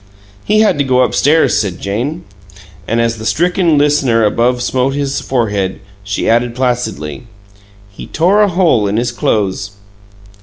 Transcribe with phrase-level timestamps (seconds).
[0.43, 2.23] "He had to go up stairs," said Jane.
[2.87, 7.27] And as the stricken listener above smote his forehead, she added placidly,
[7.91, 9.73] "He tore a hole in his clo'es."